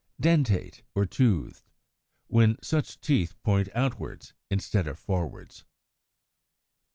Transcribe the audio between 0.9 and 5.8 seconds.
or Toothed, when such teeth point outwards, instead of forwards; as